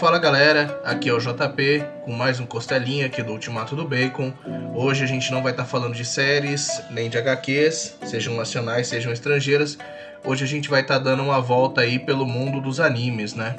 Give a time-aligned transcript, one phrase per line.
[0.00, 4.32] Fala galera, aqui é o JP com mais um Costelinha aqui do Ultimato do Bacon.
[4.74, 8.86] Hoje a gente não vai estar tá falando de séries nem de HQs, sejam nacionais,
[8.86, 9.76] sejam estrangeiras.
[10.24, 13.54] Hoje a gente vai estar tá dando uma volta aí pelo mundo dos animes, né?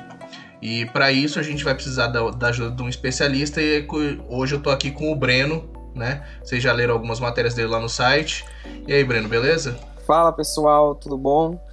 [0.60, 3.88] E para isso a gente vai precisar da, da, ajuda de um especialista e
[4.28, 6.26] hoje eu tô aqui com o Breno, né?
[6.44, 8.44] Vocês já leram algumas matérias dele lá no site.
[8.88, 9.78] E aí, Breno, beleza?
[10.08, 11.64] Fala pessoal, tudo bom?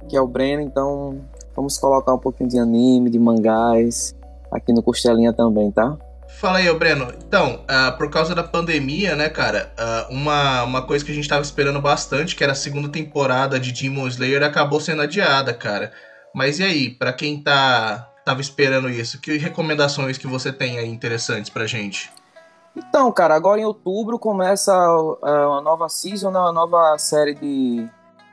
[0.00, 4.14] Aqui é o Breno, então vamos colocar um pouquinho de anime, de mangás
[4.50, 5.96] aqui no Costelinha também, tá?
[6.40, 7.12] Fala aí, Breno.
[7.26, 11.28] Então, uh, por causa da pandemia, né, cara, uh, uma, uma coisa que a gente
[11.28, 15.92] tava esperando bastante, que era a segunda temporada de Demon Slayer, acabou sendo adiada, cara.
[16.34, 20.88] Mas e aí, para quem tá tava esperando isso, que recomendações que você tem aí
[20.88, 22.10] interessantes pra gente?
[22.74, 27.88] Então, cara, agora em outubro começa uh, uma nova season, né, uma nova série de,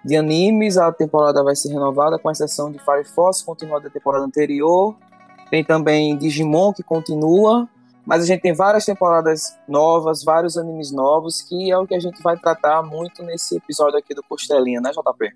[0.09, 0.77] de animes.
[0.77, 4.97] A temporada vai ser renovada, com exceção de Fire Force, continua da temporada anterior.
[5.49, 7.69] Tem também Digimon, que continua.
[8.05, 11.99] Mas a gente tem várias temporadas novas, vários animes novos, que é o que a
[11.99, 15.31] gente vai tratar muito nesse episódio aqui do Costelinha, né, JP?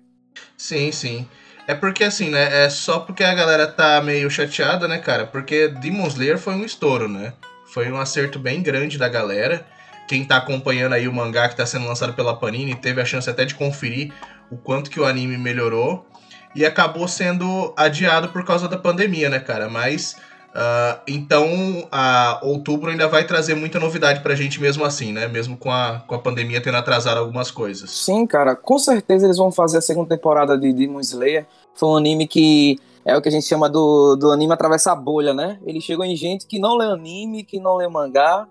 [0.56, 1.28] Sim, sim.
[1.68, 2.64] É porque assim, né?
[2.64, 5.24] É só porque a galera tá meio chateada, né, cara?
[5.24, 7.32] Porque Demon Slayer foi um estouro, né?
[7.66, 9.64] Foi um acerto bem grande da galera.
[10.06, 13.30] Quem tá acompanhando aí o mangá que tá sendo lançado pela Panini teve a chance
[13.30, 14.12] até de conferir
[14.50, 16.06] o quanto que o anime melhorou.
[16.54, 19.68] E acabou sendo adiado por causa da pandemia, né, cara?
[19.68, 20.16] Mas
[20.54, 21.48] Uh, então,
[21.90, 25.26] a outubro ainda vai trazer muita novidade pra gente mesmo assim, né?
[25.26, 27.90] Mesmo com a, com a pandemia tendo atrasado algumas coisas.
[27.90, 28.54] Sim, cara.
[28.54, 31.44] Com certeza eles vão fazer a segunda temporada de Demon Slayer.
[31.74, 34.94] Foi um anime que é o que a gente chama do, do anime atravessa a
[34.94, 35.58] bolha, né?
[35.66, 38.46] Ele chegou em gente que não lê anime, que não lê mangá.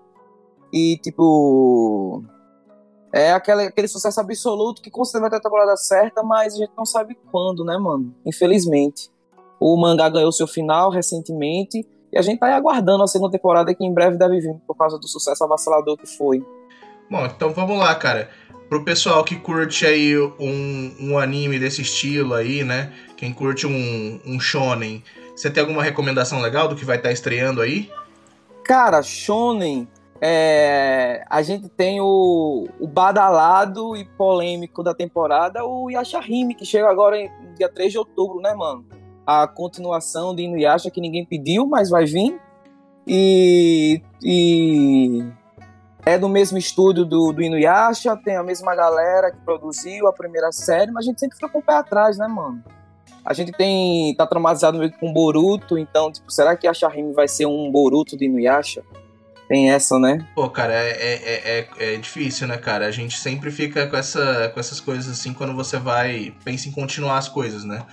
[0.70, 2.22] E, tipo...
[3.16, 6.56] É aquele, aquele sucesso absoluto que com certeza vai ter a temporada certa, mas a
[6.56, 8.12] gente não sabe quando, né, mano?
[8.26, 9.08] Infelizmente.
[9.60, 13.72] O mangá ganhou seu final recentemente e a gente tá aí aguardando a segunda temporada
[13.72, 16.44] que em breve deve vir por causa do sucesso avassalador que foi.
[17.08, 18.30] Bom, então vamos lá, cara.
[18.68, 22.92] Pro pessoal que curte aí um, um anime desse estilo aí, né?
[23.16, 25.04] Quem curte um, um shonen,
[25.36, 27.88] você tem alguma recomendação legal do que vai estar tá estreando aí?
[28.64, 29.86] Cara, shonen,
[30.26, 36.88] é, a gente tem o, o, badalado e polêmico da temporada, o Yashahime, que chega
[36.88, 38.86] agora no dia 3 de outubro, né, mano?
[39.26, 42.38] a continuação de Inuyasha que ninguém pediu, mas vai vir.
[43.06, 45.24] E, e
[46.04, 50.52] é do mesmo estúdio do, do Inuyasha, tem a mesma galera que produziu a primeira
[50.52, 52.62] série, mas a gente sempre fica com o pé atrás, né, mano?
[53.24, 54.14] A gente tem.
[54.14, 58.16] tá traumatizado meio com Boruto, então, tipo, será que a Shahime vai ser um Boruto
[58.16, 58.82] de Inuyasha?
[59.48, 60.26] Tem essa, né?
[60.34, 62.86] Pô, cara, é, é, é, é, difícil, né, cara?
[62.86, 66.32] A gente sempre fica com, essa, com essas coisas assim quando você vai.
[66.44, 67.84] pensa em continuar as coisas, né?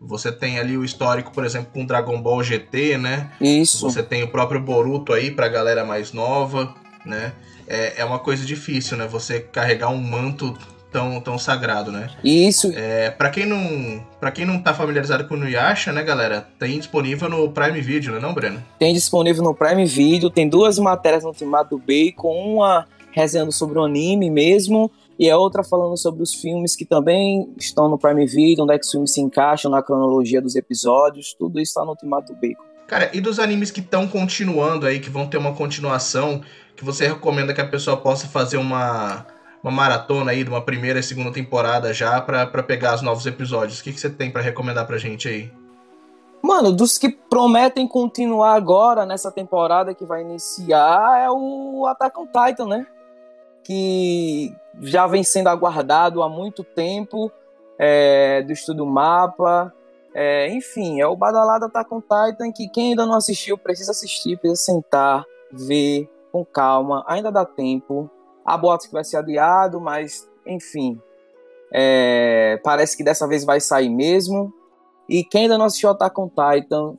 [0.00, 3.30] Você tem ali o histórico, por exemplo, com Dragon Ball GT, né?
[3.40, 3.80] Isso.
[3.88, 7.32] Você tem o próprio Boruto aí pra galera mais nova, né?
[7.66, 9.06] É, é uma coisa difícil, né?
[9.06, 10.56] Você carregar um manto
[10.94, 12.08] tão, tão sagrado, né?
[12.22, 12.70] Isso.
[12.72, 16.78] É, para quem não, para quem não tá familiarizado com o Nuyasha, né, galera, tem
[16.78, 18.62] disponível no Prime Video, né, não, Breno?
[18.78, 23.76] Tem disponível no Prime Video, tem duas matérias no Ultimato do Bacon, uma resenhando sobre
[23.76, 24.88] o anime mesmo
[25.18, 28.78] e a outra falando sobre os filmes que também estão no Prime Video, onde é
[28.78, 32.40] que os filmes se encaixam na cronologia dos episódios, tudo isso está no Ultimato do
[32.40, 32.62] Bacon.
[32.86, 36.40] Cara, e dos animes que estão continuando aí, que vão ter uma continuação,
[36.76, 39.26] que você recomenda que a pessoa possa fazer uma,
[39.64, 43.80] uma maratona aí de uma primeira e segunda temporada já para pegar os novos episódios?
[43.80, 45.50] O que, que você tem para recomendar pra gente aí?
[46.42, 52.26] Mano, dos que prometem continuar agora nessa temporada que vai iniciar é o Attack on
[52.26, 52.86] Titan, né?
[53.64, 57.32] Que já vem sendo aguardado há muito tempo
[57.78, 59.72] é, do Estúdio Mapa.
[60.12, 64.36] É, enfim, é o badalado Attack on Titan que quem ainda não assistiu precisa assistir,
[64.36, 68.10] precisa sentar, ver com calma, ainda dá tempo.
[68.44, 71.00] Há boatos que vai ser adiado, mas enfim,
[71.72, 74.52] é, parece que dessa vez vai sair mesmo.
[75.08, 76.96] E quem ainda não assistiu Attack on Titan,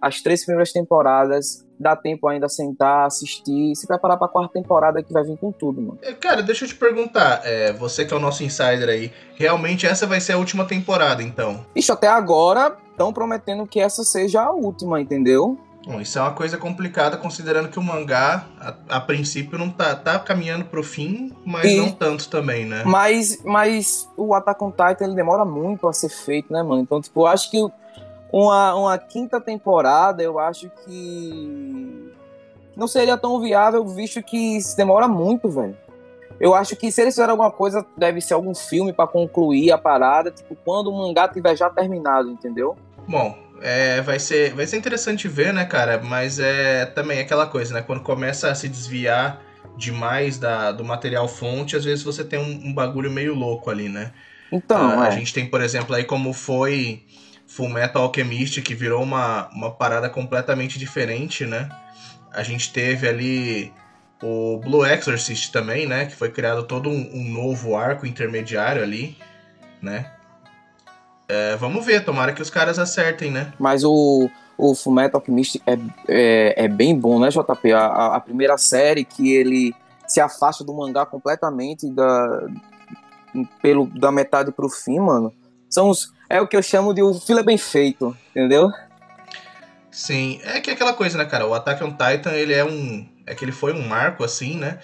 [0.00, 5.12] as três primeiras temporadas, dá tempo ainda sentar, assistir, se preparar pra quarta temporada que
[5.12, 5.98] vai vir com tudo, mano.
[6.02, 9.86] É, cara, deixa eu te perguntar, é, você que é o nosso insider aí, realmente
[9.86, 11.64] essa vai ser a última temporada, então?
[11.74, 15.58] Isso, até agora estão prometendo que essa seja a última, entendeu?
[15.84, 19.96] Bom, isso é uma coisa complicada, considerando que o mangá, a, a princípio, não tá,
[19.96, 22.82] tá caminhando pro fim, mas e, não tanto também, né?
[22.84, 26.82] Mas, mas o Attack on Titan, ele demora muito a ser feito, né, mano?
[26.82, 27.58] Então, tipo, eu acho que
[28.30, 32.12] uma, uma quinta temporada, eu acho que
[32.76, 35.76] não seria tão viável, visto que demora muito, velho.
[36.38, 39.78] Eu acho que se eles fizerem alguma coisa, deve ser algum filme para concluir a
[39.78, 42.76] parada, tipo, quando o mangá tiver já terminado, entendeu?
[43.06, 46.00] Bom, é, vai, ser, vai ser interessante ver, né, cara?
[46.02, 47.82] Mas é também aquela coisa, né?
[47.82, 49.42] Quando começa a se desviar
[49.76, 53.88] demais da, do material fonte, às vezes você tem um, um bagulho meio louco ali,
[53.88, 54.12] né?
[54.50, 55.08] Então, é.
[55.08, 57.04] a gente tem, por exemplo, aí como foi
[57.46, 61.68] Full Metal Alchemist, que virou uma, uma parada completamente diferente, né?
[62.32, 63.72] A gente teve ali
[64.22, 66.06] o Blue Exorcist também, né?
[66.06, 69.16] Que foi criado todo um, um novo arco intermediário ali,
[69.80, 70.12] né?
[71.32, 73.52] É, vamos ver, tomara que os caras acertem, né?
[73.56, 74.28] Mas o,
[74.58, 75.78] o Fullmetal Alchemist é,
[76.08, 77.72] é, é, bem bom, né, JP?
[77.72, 79.72] A, a primeira série que ele
[80.08, 82.48] se afasta do mangá completamente da,
[83.62, 85.32] pelo, da metade pro fim, mano.
[85.68, 88.68] São os, é o que eu chamo de o fila bem feito, entendeu?
[89.88, 91.46] Sim, é que é aquela coisa, né, cara?
[91.46, 93.08] O Attack on Titan, ele é um.
[93.24, 94.80] É que ele foi um marco, assim, né?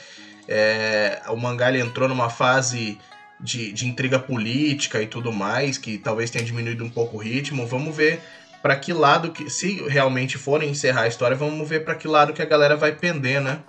[0.46, 3.00] É, o mangá ele entrou numa fase
[3.40, 7.66] de, de intriga política e tudo mais, que talvez tenha diminuído um pouco o ritmo.
[7.66, 8.20] Vamos ver
[8.62, 12.32] para que lado que, se realmente forem encerrar a história, vamos ver para que lado
[12.32, 13.60] que a galera vai pender, né?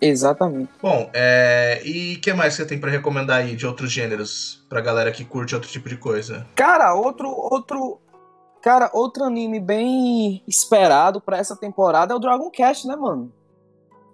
[0.00, 0.70] Exatamente.
[0.80, 1.82] Bom, é...
[1.84, 5.24] e o que mais você tem para recomendar aí de outros gêneros pra galera que
[5.24, 6.46] curte outro tipo de coisa?
[6.54, 8.00] Cara, outro outro
[8.60, 13.32] Cara, outro anime bem esperado para essa temporada é o Dragon Quest, né, mano?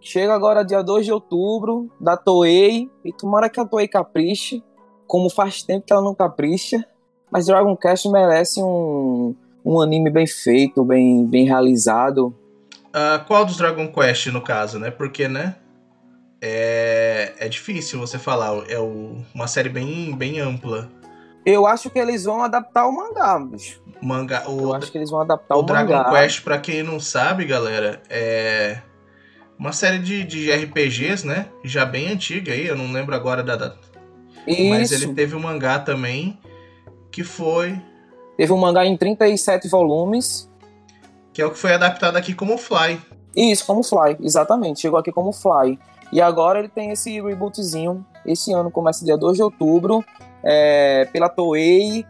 [0.00, 4.62] Chega agora dia 2 de outubro, da Toei, e tomara que a Toei capriche
[5.06, 6.84] como faz tempo que ela não capricha,
[7.30, 9.34] mas Dragon Quest merece um,
[9.64, 12.34] um anime bem feito, bem, bem realizado.
[12.88, 14.90] Uh, qual dos Dragon Quest, no caso, né?
[14.90, 15.56] Porque, né?
[16.40, 18.70] É, é difícil você falar.
[18.70, 20.90] É o, uma série bem, bem ampla.
[21.44, 23.82] Eu acho que eles vão adaptar o mangá, bicho.
[24.02, 27.00] Manga, o, Eu acho que eles vão adaptar o, o Dragon Quest, pra quem não
[27.00, 28.78] sabe, galera, é
[29.58, 31.46] uma série de, de RPGs, né?
[31.62, 33.76] Já bem antiga aí, eu não lembro agora da, da
[34.46, 34.70] isso.
[34.70, 36.38] Mas ele teve um mangá também
[37.10, 37.80] que foi.
[38.36, 40.50] Teve um mangá em 37 volumes.
[41.32, 43.00] Que é o que foi adaptado aqui como Fly.
[43.36, 44.80] Isso, como Fly, exatamente.
[44.80, 45.78] Chegou aqui como Fly.
[46.12, 48.04] E agora ele tem esse rebootzinho.
[48.26, 50.04] Esse ano começa dia 2 de outubro.
[50.42, 52.04] É, pela Toei.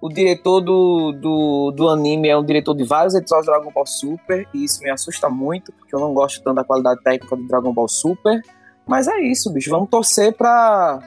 [0.00, 3.86] O diretor do, do, do anime é um diretor de vários episódios de Dragon Ball
[3.86, 4.46] Super.
[4.52, 7.72] E isso me assusta muito, porque eu não gosto tanto da qualidade técnica do Dragon
[7.72, 8.42] Ball Super.
[8.86, 9.70] Mas é isso, bicho.
[9.70, 11.00] Vamos torcer pra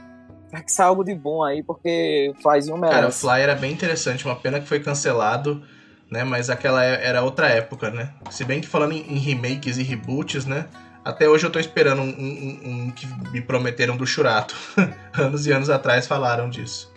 [0.50, 2.96] pra que saia algo de bom aí, porque Flyzinho merece.
[2.96, 5.62] Cara, o Fly era bem interessante, uma pena que foi cancelado,
[6.10, 6.24] né?
[6.24, 8.13] Mas aquela é, era outra época, né?
[8.30, 10.68] Se bem que falando em, remakes e reboots, né?
[11.06, 14.56] Até hoje eu tô esperando um, um, um que me prometeram do Churato.
[15.18, 16.92] anos e anos atrás falaram disso.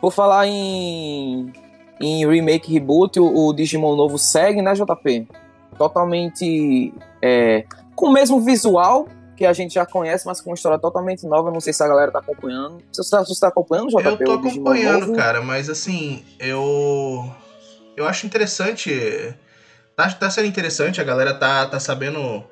[0.00, 1.52] Por falar em,
[2.00, 5.28] em remake reboot, o, o Digimon novo segue, né, JP?
[5.76, 7.64] Totalmente é,
[7.94, 9.08] com o mesmo visual,
[9.40, 11.50] que a gente já conhece, mas com uma história totalmente nova.
[11.50, 12.82] Não sei se a galera tá acompanhando.
[12.92, 14.06] Você está, você tá acompanhando, JP?
[14.06, 17.24] Eu tô acompanhando, cara, mas assim, eu.
[17.96, 19.34] Eu acho interessante.
[19.96, 22.44] Tá, tá sendo interessante, a galera tá, tá sabendo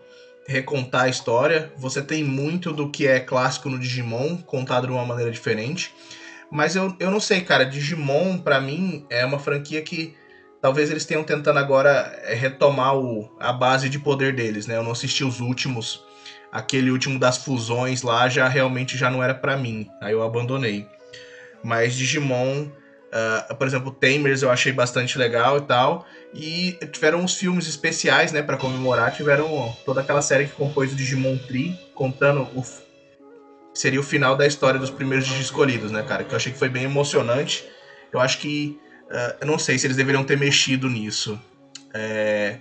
[0.46, 1.70] recontar a história.
[1.76, 5.94] Você tem muito do que é clássico no Digimon, contado de uma maneira diferente.
[6.50, 7.66] Mas eu, eu não sei, cara.
[7.66, 10.16] Digimon, para mim, é uma franquia que
[10.62, 14.78] talvez eles tenham tentando agora é, retomar o, a base de poder deles, né?
[14.78, 16.07] Eu não assisti os últimos
[16.52, 19.88] aquele último das fusões lá já realmente já não era para mim.
[20.00, 20.86] Aí eu abandonei.
[21.62, 26.06] Mas Digimon, uh, por exemplo, Tamers eu achei bastante legal e tal.
[26.34, 29.14] E tiveram uns filmes especiais, né, para comemorar.
[29.14, 32.62] Tiveram toda aquela série que compôs o Digimon Tree, contando o
[33.74, 36.24] seria o final da história dos primeiros Digi escolhidos, né, cara?
[36.24, 37.64] Que eu achei que foi bem emocionante.
[38.12, 41.40] Eu acho que uh, eu não sei se eles deveriam ter mexido nisso.
[41.94, 42.58] É,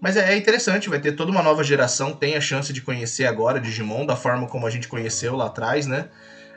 [0.00, 3.26] mas é, é interessante, vai ter toda uma nova geração, tem a chance de conhecer
[3.26, 6.08] agora Digimon da forma como a gente conheceu lá atrás, né?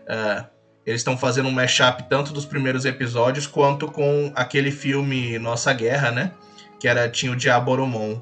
[0.03, 0.45] Uh,
[0.85, 6.11] eles estão fazendo um mashup tanto dos primeiros episódios quanto com aquele filme Nossa Guerra,
[6.11, 6.31] né?
[6.79, 8.19] Que era tinha o Diaboromon.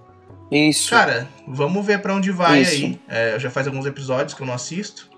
[0.51, 0.89] Isso.
[0.89, 2.75] Cara, vamos ver para onde vai Isso.
[2.75, 3.01] aí.
[3.07, 5.09] É, já faz alguns episódios que eu não assisto,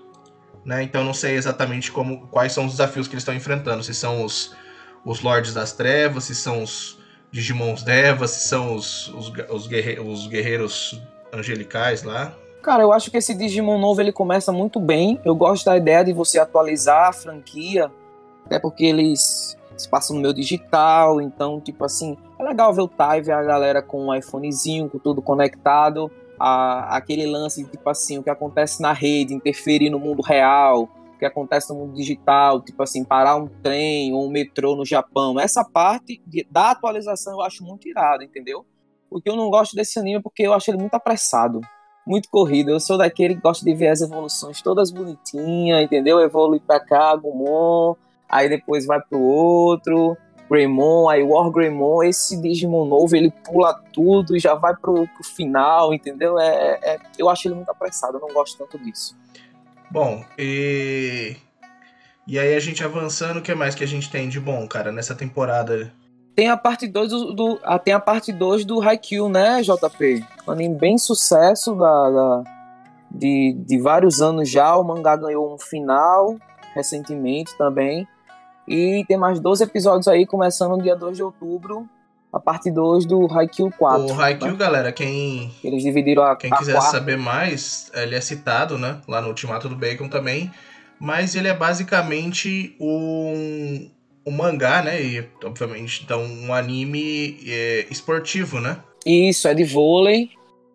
[0.64, 0.82] né?
[0.82, 3.82] Então não sei exatamente como quais são os desafios que eles estão enfrentando.
[3.82, 4.54] Se são os,
[5.04, 6.99] os Lords das Trevas, se são os
[7.32, 11.00] Digimons Deva, se são os, os, os, guerre, os guerreiros
[11.32, 12.34] angelicais lá.
[12.62, 15.18] Cara, eu acho que esse Digimon novo ele começa muito bem.
[15.24, 17.90] Eu gosto da ideia de você atualizar a franquia,
[18.44, 22.88] até porque eles se passam no meio digital, então, tipo assim, é legal ver o
[22.88, 28.18] Tai, ver a galera com um iPhonezinho, com tudo conectado, a, aquele lance, tipo assim,
[28.18, 30.88] o que acontece na rede, interferir no mundo real,
[31.20, 35.38] que acontece no mundo digital, tipo assim, parar um trem ou um metrô no Japão.
[35.38, 38.66] Essa parte de, da atualização eu acho muito irada, entendeu?
[39.08, 41.60] Porque eu não gosto desse anime porque eu acho ele muito apressado,
[42.06, 42.70] muito corrido.
[42.70, 46.18] Eu sou daquele que gosta de ver as evoluções todas bonitinhas, entendeu?
[46.20, 47.94] Evolui pra cá, Gumon,
[48.28, 50.16] aí depois vai pro outro.
[50.50, 55.22] Greymon, aí War Greymon, esse Digimon novo, ele pula tudo e já vai pro, pro
[55.22, 56.40] final, entendeu?
[56.40, 59.16] É, é, eu acho ele muito apressado, eu não gosto tanto disso.
[59.90, 61.36] Bom, e.
[62.26, 64.92] E aí a gente avançando, o que mais que a gente tem de bom, cara,
[64.92, 65.92] nessa temporada?
[66.36, 70.24] Tem a parte 2 do, do ah, tem a parte 2 do Haikyuu, né, JP?
[70.46, 72.44] Um anime bem sucesso da, da,
[73.10, 74.76] de, de vários anos já.
[74.76, 76.36] O mangá ganhou um final
[76.72, 78.06] recentemente também.
[78.68, 81.88] E tem mais 12 episódios aí, começando no dia 2 de outubro,
[82.32, 84.06] a parte 2 do Haikyuu 4.
[84.06, 84.56] O Haikyuu, né?
[84.56, 85.52] galera, quem.
[85.62, 86.36] Eles dividiram a.
[86.36, 86.90] Quem a quiser quarta.
[86.90, 89.00] saber mais, ele é citado, né?
[89.08, 90.50] Lá no Ultimato do Bacon também.
[90.98, 93.90] Mas ele é basicamente um,
[94.26, 95.02] um mangá, né?
[95.02, 98.78] E, obviamente, então, um anime é, esportivo, né?
[99.04, 100.30] Isso, é de vôlei.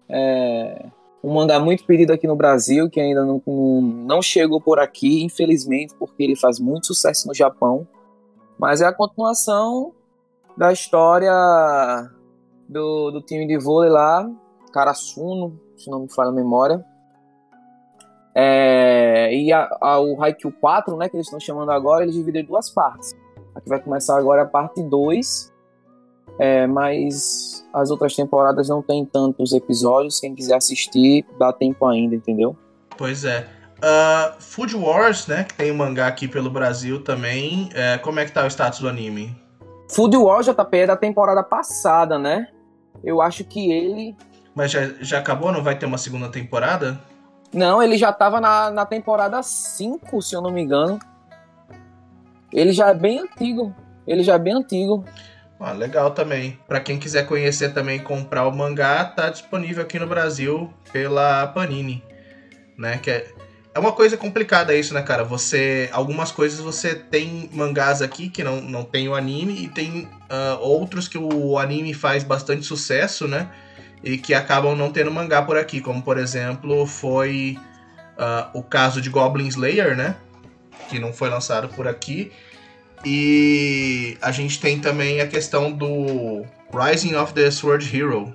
[0.09, 0.85] É
[1.25, 5.23] um mangá muito pedido aqui no Brasil, que ainda não, não, não chegou por aqui,
[5.23, 7.87] infelizmente, porque ele faz muito sucesso no Japão.
[8.59, 9.91] Mas é a continuação
[10.57, 11.33] da história
[12.67, 14.29] do, do time de vôlei lá,
[14.73, 16.83] Karasuno, se não me falha a memória.
[18.33, 22.43] É, e a, a, o Haikyuu 4, né, que eles estão chamando agora, eles dividem
[22.43, 23.15] em duas partes.
[23.55, 25.53] Aqui vai começar agora a parte 2,
[26.37, 30.19] é, mas as outras temporadas não tem tantos episódios.
[30.19, 32.57] Quem quiser assistir, dá tempo ainda, entendeu?
[32.97, 33.47] Pois é.
[33.77, 37.69] Uh, Food Wars, né, que tem um mangá aqui pelo Brasil também.
[37.73, 39.44] É, como é que tá o status do anime?
[39.89, 42.47] Food Wars, JP, é da temporada passada, né?
[43.03, 44.15] Eu acho que ele...
[44.53, 45.51] Mas já, já acabou?
[45.51, 46.99] Não vai ter uma segunda temporada?
[47.53, 50.99] Não, ele já tava na, na temporada 5, se eu não me engano.
[52.51, 53.75] Ele já é bem antigo.
[54.07, 55.05] Ele já é bem antigo.
[55.59, 56.59] Ah, legal também.
[56.67, 62.03] Para quem quiser conhecer também comprar o mangá, tá disponível aqui no Brasil pela Panini,
[62.77, 62.97] né?
[62.97, 63.27] Que é,
[63.75, 65.25] é uma coisa complicada isso, né, cara?
[65.25, 70.07] Você algumas coisas você tem mangás aqui que não, não tem o anime e tem
[70.31, 73.49] uh, outros que o anime faz bastante sucesso, né?
[74.01, 77.59] E que acabam não tendo mangá por aqui, como por exemplo foi
[78.17, 80.15] uh, o caso de Goblin Slayer, né?
[80.87, 82.31] Que não foi lançado por aqui.
[83.05, 88.33] E a gente tem também a questão do Rising of the Sword Hero,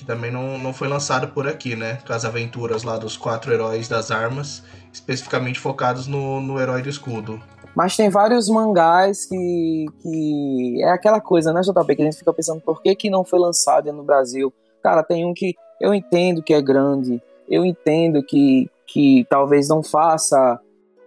[0.00, 1.98] que também não, não foi lançado por aqui, né?
[2.06, 6.88] Com as aventuras lá dos quatro heróis das armas, especificamente focados no, no herói do
[6.88, 7.38] escudo.
[7.76, 10.82] Mas tem vários mangás que, que.
[10.82, 11.94] É aquela coisa, né, JP?
[11.94, 14.50] Que a gente fica pensando por que, que não foi lançado no Brasil.
[14.82, 19.82] Cara, tem um que eu entendo que é grande, eu entendo que, que talvez não
[19.82, 20.58] faça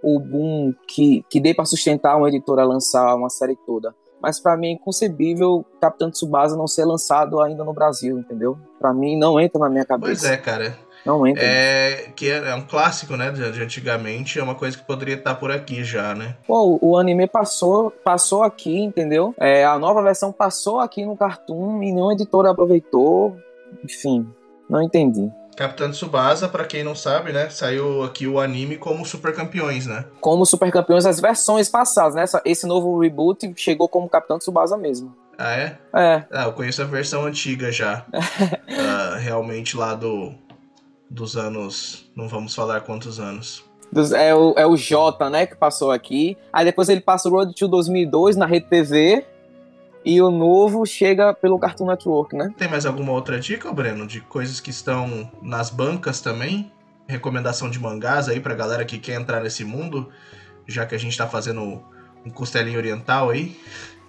[0.04, 3.96] o boom que, que dê para sustentar uma editora lançar uma série toda.
[4.24, 8.58] Mas para mim é inconcebível Capitão Tsubasa não ser lançado ainda no Brasil, entendeu?
[8.80, 10.22] Para mim não entra na minha cabeça.
[10.22, 10.78] Pois é, cara.
[11.06, 11.44] Não entra.
[11.44, 15.52] É, que é, um clássico, né, de, antigamente, é uma coisa que poderia estar por
[15.52, 16.38] aqui já, né?
[16.48, 19.36] Pô, o anime passou, passou aqui, entendeu?
[19.38, 23.36] É, a nova versão passou aqui no Cartoon e nenhuma editora aproveitou.
[23.84, 24.26] Enfim,
[24.70, 25.30] não entendi.
[25.56, 30.06] Capitão Tsubasa, para quem não sabe, né, saiu aqui o anime como Super Campeões, né?
[30.20, 32.42] Como Super Campeões as versões passadas, né?
[32.44, 35.16] Esse novo reboot chegou como Capitão Tsubasa mesmo.
[35.38, 35.78] Ah, é?
[35.96, 36.24] É.
[36.32, 38.06] Ah, eu conheço a versão antiga já.
[38.14, 40.34] uh, realmente lá do
[41.10, 43.64] dos anos, não vamos falar quantos anos.
[44.16, 46.36] É o, é o J, né, que passou aqui.
[46.52, 49.24] Aí depois ele passa o Road to 2002 na Rede TV.
[50.06, 52.54] E o novo chega pelo Cartoon Network, né?
[52.58, 56.72] Tem mais alguma outra dica, Breno, de coisas que estão nas bancas também?
[57.08, 60.10] Recomendação de mangás aí pra galera que quer entrar nesse mundo,
[60.68, 61.82] já que a gente tá fazendo
[62.26, 63.58] um costelinho oriental aí?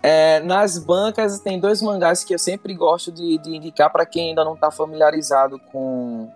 [0.03, 4.31] É, nas bancas tem dois mangás que eu sempre gosto de, de indicar para quem
[4.31, 6.29] ainda não tá familiarizado com,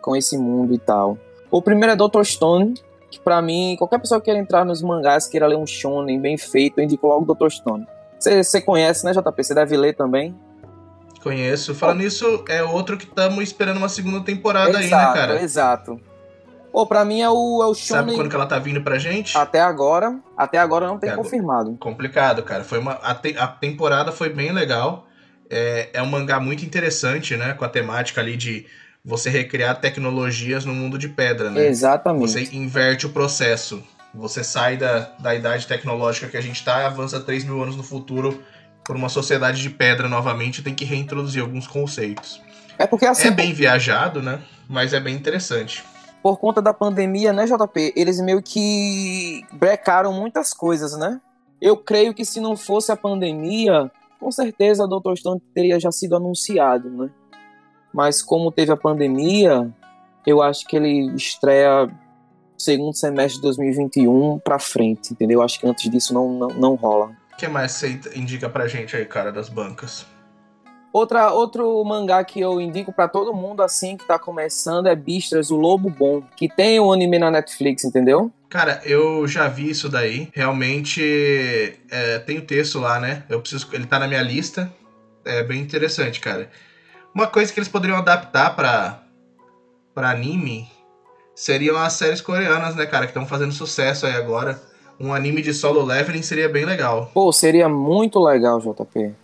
[0.00, 1.18] com esse mundo e tal.
[1.50, 2.22] O primeiro é Dr.
[2.24, 2.74] Stone,
[3.10, 6.36] que para mim, qualquer pessoa que queira entrar nos mangás, queira ler um shonen bem
[6.36, 7.48] feito, eu indico logo Dr.
[7.50, 7.86] Stone.
[8.18, 9.42] Você conhece, né, JP?
[9.42, 10.34] Você deve ler também.
[11.22, 11.74] Conheço.
[11.74, 15.42] Falando nisso, é outro que estamos esperando uma segunda temporada exato, aí, né, cara?
[15.42, 16.00] Exato.
[16.72, 17.96] Pô, pra mim é o, é o show.
[17.96, 19.36] Sabe quando que ela tá vindo pra gente?
[19.36, 20.18] Até agora.
[20.36, 21.76] Até agora não tem é, confirmado.
[21.80, 22.62] Complicado, cara.
[22.62, 25.06] Foi uma, a, te, a temporada foi bem legal.
[25.50, 27.54] É, é um mangá muito interessante, né?
[27.54, 28.66] Com a temática ali de
[29.04, 31.66] você recriar tecnologias no mundo de pedra, né?
[31.66, 32.30] Exatamente.
[32.30, 33.82] Você inverte o processo.
[34.14, 37.76] Você sai da, da idade tecnológica que a gente está e avança 3 mil anos
[37.76, 38.42] no futuro
[38.84, 42.40] por uma sociedade de pedra novamente tem que reintroduzir alguns conceitos.
[42.78, 43.28] É porque assim.
[43.28, 44.40] É bem viajado, né?
[44.66, 45.84] Mas é bem interessante.
[46.22, 47.92] Por conta da pandemia, né, JP?
[47.94, 51.20] Eles meio que brecaram muitas coisas, né?
[51.60, 55.16] Eu creio que se não fosse a pandemia, com certeza o Dr.
[55.16, 57.10] Stone teria já sido anunciado, né?
[57.92, 59.70] Mas como teve a pandemia,
[60.26, 61.90] eu acho que ele estreia
[62.58, 65.40] segundo semestre de 2021 para frente, entendeu?
[65.40, 67.12] Acho que antes disso não, não, não rola.
[67.38, 70.04] que mais você indica pra gente aí, cara, das bancas?
[70.92, 75.50] Outra, outro mangá que eu indico para todo mundo assim que tá começando é Bistras,
[75.50, 78.32] o Lobo Bom, que tem o um anime na Netflix, entendeu?
[78.48, 80.30] Cara, eu já vi isso daí.
[80.32, 83.22] Realmente é, tem o texto lá, né?
[83.28, 84.72] Eu preciso, ele tá na minha lista.
[85.24, 86.50] É bem interessante, cara.
[87.14, 89.02] Uma coisa que eles poderiam adaptar para
[89.94, 90.68] para anime
[91.38, 94.60] seriam as séries coreanas, né, cara, que estão fazendo sucesso aí agora.
[94.98, 97.12] Um anime de solo leveling seria bem legal.
[97.14, 99.14] Pô, seria muito legal, JP.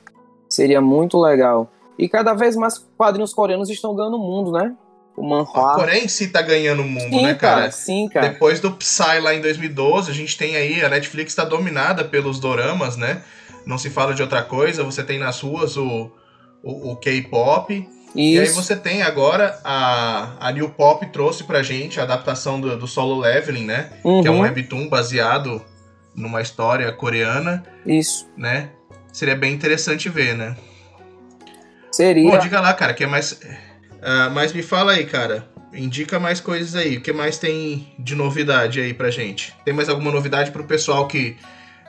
[0.49, 1.69] Seria muito legal.
[1.99, 4.73] E cada vez mais quadrinhos coreanos estão ganhando o mundo, né?
[5.17, 5.73] O manhwa.
[5.73, 7.63] A Coreia em si tá ganhando o mundo, sim, né, cara?
[7.63, 7.73] cara?
[7.73, 8.29] Sim, cara.
[8.29, 12.39] Depois do Psy lá em 2012, a gente tem aí, a Netflix está dominada pelos
[12.39, 13.25] doramas, né?
[13.67, 16.13] Não se fala de outra coisa, você tem nas ruas o,
[16.63, 17.89] o, o K-pop.
[18.15, 22.77] E aí você tem agora a, a New Pop trouxe pra gente a adaptação do,
[22.77, 23.91] do Solo Leveling, né?
[24.05, 24.23] Uhum.
[24.23, 25.61] Que é um webtoon baseado
[26.15, 27.65] numa história coreana.
[27.85, 28.29] Isso.
[28.37, 28.71] Né?
[29.13, 30.57] Seria bem interessante ver, né?
[31.91, 32.31] Seria.
[32.31, 33.33] Bom, diga lá, cara, que é mais.
[33.33, 35.49] Uh, mas me fala aí, cara.
[35.73, 36.99] Indica mais coisas aí.
[36.99, 39.55] O que mais tem de novidade aí pra gente?
[39.65, 41.37] Tem mais alguma novidade pro pessoal que.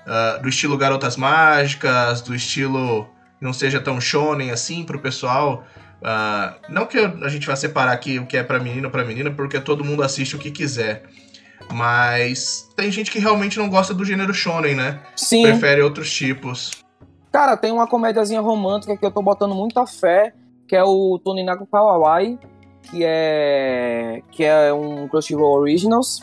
[0.06, 3.10] Uh, do estilo Garotas Mágicas, do estilo
[3.42, 5.66] não seja tão shonen assim pro pessoal.
[6.02, 9.32] Uh, não que a gente vá separar aqui o que é para menino para menina,
[9.32, 11.04] porque todo mundo assiste o que quiser.
[11.74, 15.02] Mas tem gente que realmente não gosta do gênero shonen, né?
[15.16, 15.44] Sim.
[15.44, 16.72] Prefere outros tipos.
[17.32, 20.34] Cara, tem uma comédiazinha romântica que eu tô botando muita fé,
[20.68, 22.40] que é o Toninaku Kawawai,
[22.84, 26.22] que é que é um Crunchyroll Originals.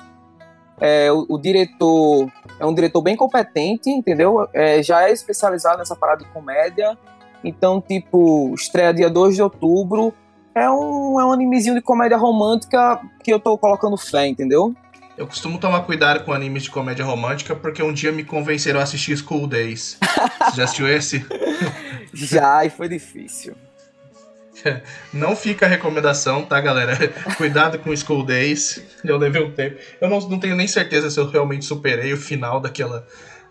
[0.80, 4.48] É, o, o, diretor é um diretor bem competente, entendeu?
[4.52, 6.96] É, já é especializado nessa parada de comédia.
[7.44, 10.14] Então, tipo, estreia dia 2 de outubro.
[10.54, 14.74] É um, é um animezinho de comédia romântica que eu tô colocando fé, entendeu?
[15.16, 18.82] Eu costumo tomar cuidado com animes de comédia romântica porque um dia me convenceram a
[18.82, 19.98] assistir School Days.
[20.50, 21.24] Você já assistiu esse?
[22.12, 23.54] já, e foi difícil.
[25.12, 26.96] Não fica a recomendação, tá, galera?
[27.36, 28.82] Cuidado com School Days.
[29.04, 29.78] Eu levei um tempo.
[30.00, 33.06] Eu não, não tenho nem certeza se eu realmente superei o final daquela,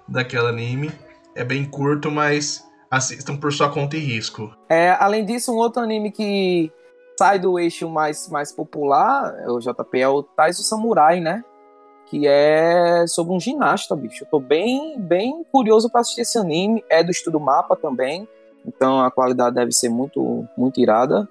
[0.07, 0.91] daquela anime.
[1.35, 4.53] É bem curto, mas assistam por sua conta e risco.
[4.67, 6.69] É, além disso, um outro anime que
[7.17, 11.43] sai do eixo mais, mais popular, o JP, é o Taiso Samurai, né?
[12.07, 14.25] Que é sobre um ginasta, bicho.
[14.25, 16.83] Eu tô bem, bem curioso para assistir esse anime.
[16.89, 18.27] É do estudo mapa também.
[18.65, 21.27] Então a qualidade deve ser muito, muito irada.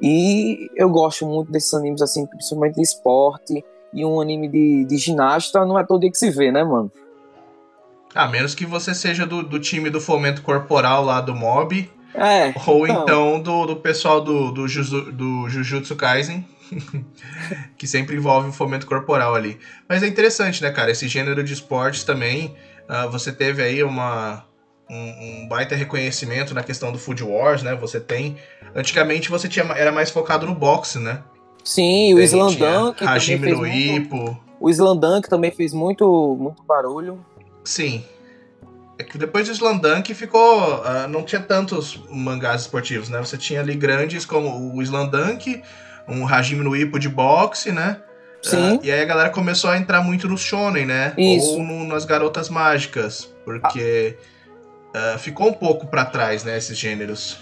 [0.00, 3.64] E eu gosto muito desses animes, assim, principalmente de esporte.
[3.94, 6.90] E um anime de, de ginasta não é todo dia que se vê, né, mano?
[8.14, 11.90] A menos que você seja do, do time do fomento corporal lá do mob.
[12.14, 12.52] É.
[12.66, 16.46] Ou então, então do, do pessoal do, do, Juju, do Jujutsu Kaisen.
[17.76, 19.58] que sempre envolve o fomento corporal ali.
[19.88, 20.90] Mas é interessante, né, cara?
[20.90, 22.54] Esse gênero de esportes também.
[22.88, 24.44] Uh, você teve aí uma,
[24.90, 27.74] um, um, baita reconhecimento na questão do Food Wars, né?
[27.76, 28.36] Você tem.
[28.74, 31.22] Antigamente você tinha, era mais focado no boxe, né?
[31.64, 33.04] Sim, o Islandunk.
[33.04, 34.38] Hajime no Ippo.
[34.58, 37.24] O Islandunk também fez muito, muito barulho.
[37.64, 38.04] Sim.
[38.98, 40.76] É que depois do Slandunk ficou.
[40.80, 43.18] Uh, não tinha tantos mangás esportivos, né?
[43.18, 45.62] Você tinha ali grandes como o Slandunk,
[46.08, 48.00] um Hajime no Ippo de boxe, né?
[48.42, 48.76] Sim.
[48.76, 51.14] Uh, e aí a galera começou a entrar muito no shonen, né?
[51.16, 51.52] Isso.
[51.52, 54.16] Ou no, nas garotas mágicas, porque
[54.94, 56.56] uh, ficou um pouco para trás, né?
[56.56, 57.38] Esses gêneros.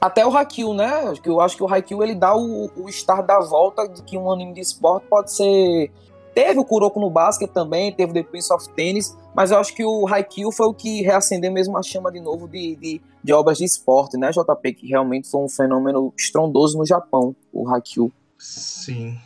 [0.00, 1.14] Até o Haikyuu, né?
[1.24, 4.30] Eu acho que o Haikyuu ele dá o, o estar da volta de que um
[4.30, 5.90] anime de esporte pode ser
[6.36, 9.74] Teve o Kuroko no basquete também, teve o The Prince of Tennis, mas eu acho
[9.74, 13.32] que o Haikyuu foi o que reacendeu mesmo a chama de novo de, de, de,
[13.34, 14.72] obras de esporte, né, JP?
[14.72, 18.10] Que realmente foi um fenômeno estrondoso no Japão, o Haikyuu.
[18.38, 19.18] Sim.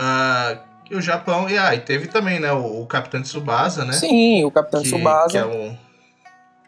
[0.00, 0.58] Uh,
[0.90, 3.92] e o Japão, e, ah, e teve também, né, o, o Capitão Tsubasa, né?
[3.92, 5.28] Sim, o Capitão que, Tsubasa.
[5.28, 5.76] Que, é o,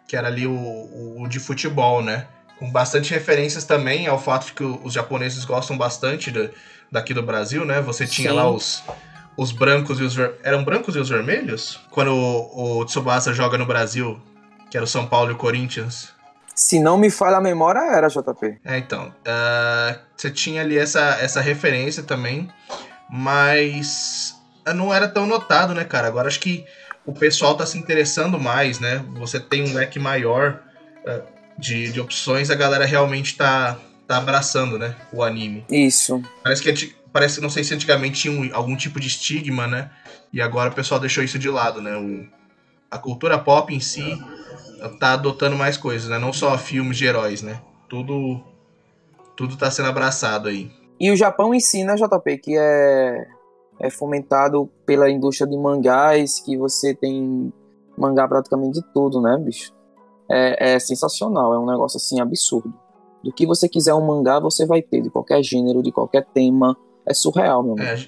[0.07, 2.27] que era ali o, o de futebol, né?
[2.59, 6.51] Com bastante referências também ao fato de que os japoneses gostam bastante de,
[6.93, 7.81] daqui do Brasil, né?
[7.81, 8.37] Você tinha Sim.
[8.37, 8.83] lá os,
[9.39, 10.35] os brancos e os ver...
[10.43, 14.21] eram brancos e os vermelhos quando o, o Tsubasa joga no Brasil,
[14.69, 16.13] que era o São Paulo e o Corinthians.
[16.57, 18.59] Se não me falha a memória, era JP.
[18.65, 19.15] É, então.
[19.21, 22.49] Uh, você tinha ali essa, essa referência também,
[23.09, 24.35] mas
[24.75, 26.09] não era tão notado, né, cara?
[26.09, 26.67] Agora acho que
[27.07, 29.05] o pessoal tá se interessando mais, né?
[29.15, 30.61] Você tem um leque maior
[31.07, 31.23] uh,
[31.57, 34.97] de, de opções, a galera realmente tá, tá abraçando, né?
[35.13, 35.65] O anime.
[35.71, 36.21] Isso.
[36.43, 39.91] Parece que parece, não sei se antigamente tinha um, algum tipo de estigma, né?
[40.33, 41.97] E agora o pessoal deixou isso de lado, né?
[41.97, 42.27] O,
[42.91, 44.19] a cultura pop em si
[44.99, 46.19] tá adotando mais coisas, né?
[46.19, 47.61] Não só filmes de heróis, né?
[47.89, 48.41] Tudo
[49.37, 50.71] tudo tá sendo abraçado aí.
[50.99, 53.27] E o Japão em si, né, JP, que é
[53.81, 57.53] é fomentado pela indústria de mangás, que você tem
[57.97, 59.73] mangá praticamente de tudo, né, bicho?
[60.31, 62.75] É, é sensacional, é um negócio assim absurdo.
[63.23, 66.77] Do que você quiser um mangá, você vai ter, de qualquer gênero, de qualquer tema.
[67.09, 67.99] É surreal, meu é,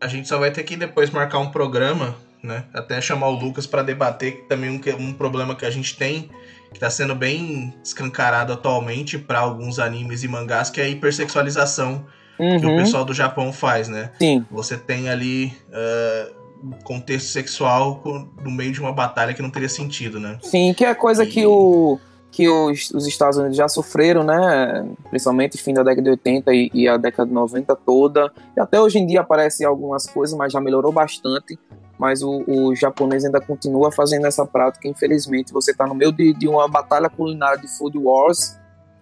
[0.00, 2.64] a gente só vai ter que depois marcar um programa, né?
[2.72, 6.30] Até chamar o Lucas para debater também um, um problema que a gente tem,
[6.70, 12.06] que está sendo bem escancarado atualmente para alguns animes e mangás, que é a hipersexualização
[12.38, 12.58] uhum.
[12.58, 12.76] que o uhum.
[12.78, 14.10] pessoal do Japão faz, né?
[14.18, 14.44] Sim.
[14.50, 15.52] Você tem ali.
[15.68, 16.40] Uh,
[16.84, 18.02] contexto sexual
[18.42, 20.38] no meio de uma batalha que não teria sentido, né?
[20.42, 21.26] Sim, que é coisa e...
[21.26, 21.98] que o
[22.30, 24.86] que os, os, Estados Unidos já sofreram, né?
[25.08, 28.32] Principalmente fim da década de 80 e, e, a década de 90 toda.
[28.56, 31.58] E até hoje em dia aparecem algumas coisas, mas já melhorou bastante.
[31.98, 34.88] Mas o, o japonês ainda continua fazendo essa prática.
[34.88, 38.56] Infelizmente, você está no meio de, de, uma batalha culinária de Food Wars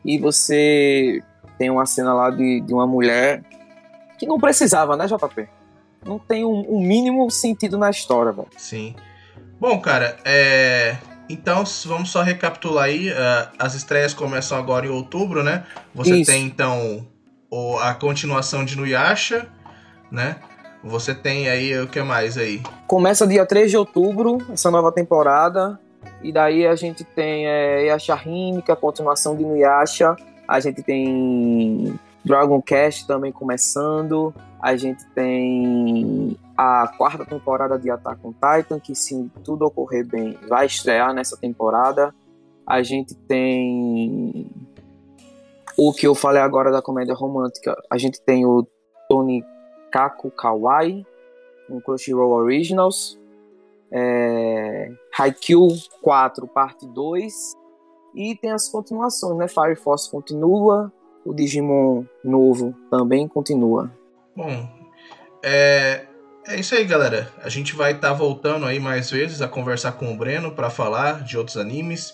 [0.05, 1.23] e você
[1.59, 3.43] tem uma cena lá de, de uma mulher
[4.19, 5.49] que não precisava, né, JP?
[6.05, 8.49] Não tem um, um mínimo sentido na história, velho.
[8.57, 8.97] Sim.
[9.61, 10.97] Bom, cara, é
[11.29, 13.11] então, vamos só recapitular aí.
[13.11, 15.64] Uh, as estreias começam agora em outubro, né?
[15.95, 16.31] Você Isso.
[16.31, 17.07] tem, então,
[17.51, 19.49] o, a continuação de Nuyasha,
[20.11, 20.37] né?
[20.83, 22.62] Você tem aí o que mais aí?
[22.87, 25.79] Começa dia 3 de outubro, essa nova temporada.
[26.23, 30.17] E daí a gente tem é, Yasha Rímica, a continuação de Nuyasha.
[30.47, 34.33] A gente tem Dragon Quest também começando.
[34.61, 40.37] A gente tem a quarta temporada de Attack on Titan, que se tudo ocorrer bem,
[40.49, 42.12] vai estrear nessa temporada.
[42.66, 44.51] A gente tem
[45.77, 47.81] o que eu falei agora da comédia romântica.
[47.88, 48.66] A gente tem o
[49.09, 49.44] Tony
[49.92, 51.07] Kaku Kawaii,
[51.71, 53.18] um Crunchyroll Originals.
[53.90, 55.68] É, Haikyuu
[56.03, 57.57] 4, parte 2.
[58.14, 59.47] E tem as continuações, né?
[59.47, 60.92] Fire Force continua,
[61.25, 63.90] o Digimon novo também continua.
[64.38, 64.68] Bom,
[65.42, 66.05] é,
[66.46, 67.29] é isso aí, galera.
[67.42, 70.70] A gente vai estar tá voltando aí mais vezes a conversar com o Breno para
[70.70, 72.11] falar de outros animes.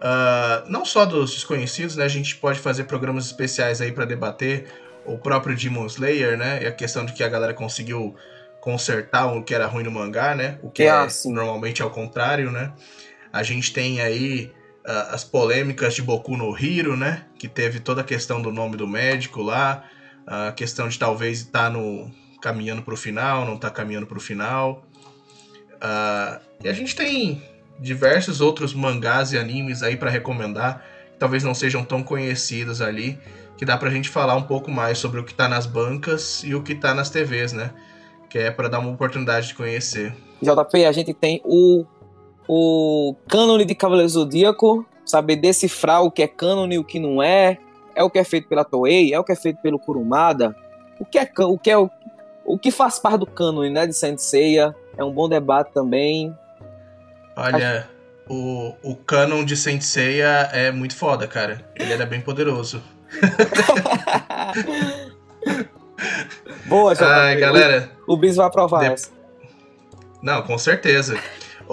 [0.00, 2.04] Uh, não só dos desconhecidos, né?
[2.04, 4.72] A gente pode fazer programas especiais aí para debater
[5.06, 6.64] o próprio Demon Slayer, né?
[6.64, 8.16] E a questão de que a galera conseguiu
[8.60, 10.58] consertar o que era ruim no mangá, né?
[10.64, 12.72] O que é, é normalmente ao contrário, né?
[13.32, 14.52] A gente tem aí
[14.84, 17.24] uh, as polêmicas de Boku no Hiro, né?
[17.38, 19.88] Que teve toda a questão do nome do médico lá
[20.26, 24.06] a questão de talvez estar tá no caminhando para o final, não estar tá caminhando
[24.06, 24.82] para o final.
[25.76, 27.42] Uh, e a gente tem
[27.78, 33.18] diversos outros mangás e animes aí para recomendar, que talvez não sejam tão conhecidos ali,
[33.56, 36.54] que dá pra gente falar um pouco mais sobre o que tá nas bancas e
[36.54, 37.72] o que tá nas TVs, né?
[38.28, 40.14] Que é para dar uma oportunidade de conhecer.
[40.40, 41.84] JP, a gente tem o
[42.48, 47.22] o cânone de Cavaleiro Zodíaco, saber decifrar o que é cânone e o que não
[47.22, 47.58] é,
[47.94, 49.12] é o que é feito pela Toei?
[49.12, 50.56] É o que é feito pelo Kurumada?
[50.98, 51.90] O que é o que é o,
[52.44, 54.74] o que faz parte do cânone, né, de Senseiya?
[54.96, 56.36] É um bom debate também.
[57.36, 57.88] Olha, Acho...
[58.28, 61.64] o, o canon de Senseiya é muito foda, cara.
[61.74, 62.82] Ele era bem poderoso.
[66.66, 66.94] Boa.
[67.00, 67.90] Ai, galera.
[68.06, 68.86] O, o Bis vai aprovar de...
[68.86, 69.10] essa.
[70.22, 71.18] Não, com certeza.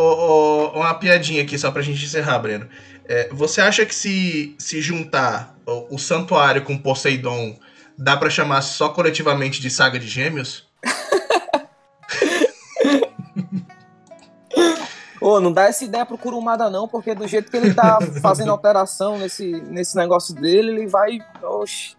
[0.02, 2.70] Oh, oh, uma piadinha aqui só pra gente encerrar, Breno.
[3.04, 7.60] É, você acha que se, se juntar o, o santuário com Poseidon
[7.98, 10.70] dá para chamar só coletivamente de saga de gêmeos?
[15.20, 18.00] Ô, oh, não dá essa ideia pro Kurumada não, porque do jeito que ele tá
[18.24, 21.20] fazendo alteração nesse, nesse negócio dele, ele vai...
[21.44, 21.98] Oxi.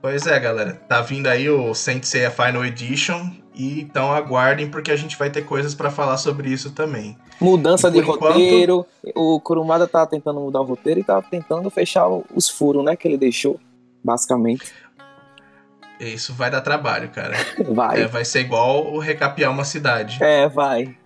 [0.00, 0.80] Pois é, galera.
[0.88, 5.30] Tá vindo aí o Saint Seiya Final Edition, e então aguardem porque a gente vai
[5.30, 7.16] ter coisas para falar sobre isso também.
[7.40, 8.22] Mudança de enquanto...
[8.22, 8.86] roteiro.
[9.14, 13.06] O Kurumada tá tentando mudar o roteiro e tá tentando fechar os furos, né, que
[13.06, 13.60] ele deixou,
[14.02, 14.72] basicamente.
[16.00, 17.36] Isso vai dar trabalho, cara.
[17.70, 18.02] Vai.
[18.02, 20.18] É, vai ser igual o recapear uma cidade.
[20.20, 20.96] É, vai.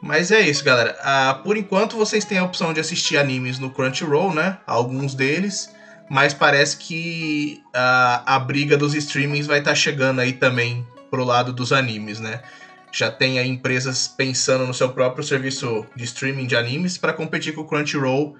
[0.00, 0.96] Mas é isso, galera.
[1.02, 4.58] Ah, por enquanto vocês têm a opção de assistir animes no Crunchyroll, né?
[4.66, 5.74] Alguns deles.
[6.08, 11.24] Mas parece que a, a briga dos streamings vai estar tá chegando aí também pro
[11.24, 12.42] lado dos animes, né?
[12.90, 17.54] já tem aí empresas pensando no seu próprio serviço de streaming de animes para competir
[17.54, 18.34] com o Crunchyroll,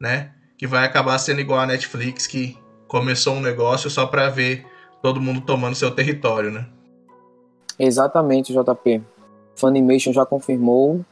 [0.00, 0.30] né?
[0.56, 2.58] Que vai acabar sendo igual a Netflix, que
[2.88, 4.66] começou um negócio só para ver
[5.00, 6.66] todo mundo tomando seu território, né?
[7.78, 9.02] Exatamente, JP.
[9.56, 11.04] Funimation já confirmou.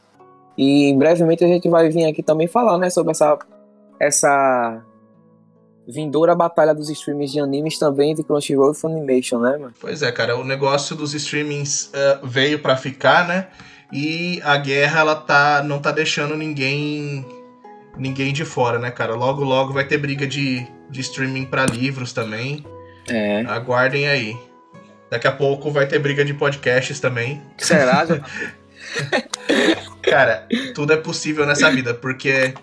[0.57, 3.39] E brevemente a gente vai vir aqui também falar, né, sobre essa
[3.99, 4.83] essa
[5.91, 9.73] vindoura batalha dos streamings de animes também de Crunchyroll e Funimation, né, mano?
[9.79, 13.47] Pois é, cara, o negócio dos streamings uh, veio para ficar, né?
[13.91, 17.25] E a guerra ela tá não tá deixando ninguém
[17.97, 19.13] ninguém de fora, né, cara?
[19.15, 22.65] Logo logo vai ter briga de, de streaming para livros também.
[23.09, 23.41] É.
[23.47, 24.37] Aguardem aí.
[25.09, 27.41] Daqui a pouco vai ter briga de podcasts também.
[27.57, 28.07] Será?
[30.01, 32.53] Cara, tudo é possível nessa vida, porque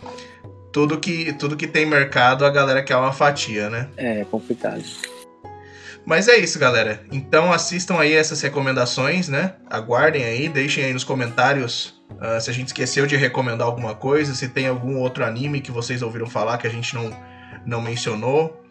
[0.73, 3.89] tudo que, tudo que tem mercado, a galera quer uma fatia, né?
[3.97, 4.83] É complicado.
[6.05, 7.03] Mas é isso, galera.
[7.13, 9.55] Então assistam aí essas recomendações, né?
[9.69, 14.35] Aguardem aí, deixem aí nos comentários uh, se a gente esqueceu de recomendar alguma coisa,
[14.35, 17.11] se tem algum outro anime que vocês ouviram falar que a gente não,
[17.67, 18.65] não mencionou.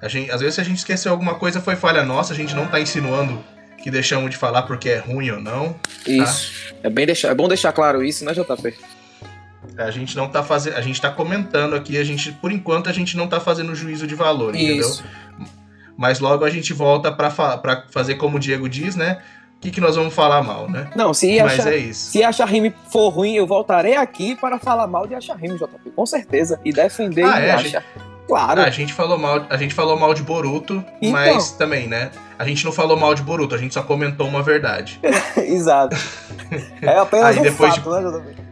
[0.00, 2.54] A gente, às vezes se a gente esqueceu alguma coisa foi falha nossa, a gente
[2.54, 3.42] não tá insinuando
[3.82, 5.72] que deixamos de falar porque é ruim ou não.
[5.72, 5.90] Tá?
[6.06, 6.74] Isso.
[6.82, 8.72] É, bem deixar, é bom deixar claro isso, né, JP?
[9.76, 10.76] A gente não tá fazendo.
[10.76, 14.06] A gente tá comentando aqui, a gente, por enquanto, a gente não tá fazendo juízo
[14.06, 15.02] de valor, isso.
[15.02, 15.24] entendeu?
[15.96, 19.18] mas logo a gente volta para fa fazer como o Diego diz, né?
[19.56, 20.90] O que, que nós vamos falar mal, né?
[20.94, 22.10] Não, se mas achar, é isso.
[22.10, 26.60] se Ashahime for ruim, eu voltarei aqui para falar mal de Ashahime, JP, com certeza,
[26.64, 27.78] e defender ah, é, a gente,
[28.26, 28.60] Claro.
[28.60, 31.12] A gente falou mal, a gente falou mal de Boruto, então.
[31.12, 32.10] mas também, né?
[32.38, 35.00] A gente não falou mal de Boruto, a gente só comentou uma verdade.
[35.36, 35.96] Exato.
[36.82, 38.02] É apenas Aí, um depois fato, de...
[38.02, 38.43] né, JP?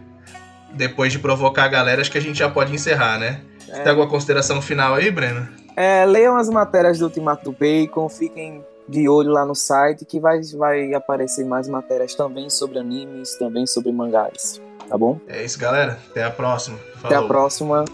[0.75, 3.41] Depois de provocar a galera, acho que a gente já pode encerrar, né?
[3.69, 3.81] É.
[3.81, 5.49] Tem alguma consideração final aí, Breno?
[5.77, 10.21] É, leiam as matérias do Ultimato do Bacon, fiquem de olho lá no site que
[10.21, 15.19] vai, vai aparecer mais matérias também sobre animes, também sobre mangás, tá bom?
[15.29, 15.99] É isso, galera.
[16.11, 16.79] Até a próxima.
[16.99, 17.29] Até a Falou.
[17.29, 17.85] próxima.